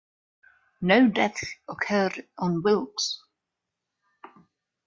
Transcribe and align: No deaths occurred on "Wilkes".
No 0.81 1.09
deaths 1.09 1.45
occurred 1.69 2.27
on 2.39 2.63
"Wilkes". 2.63 3.21